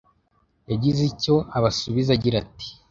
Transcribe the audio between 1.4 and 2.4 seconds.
abasubiza agira